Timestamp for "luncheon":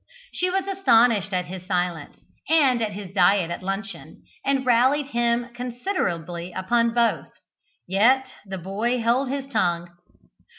3.61-4.23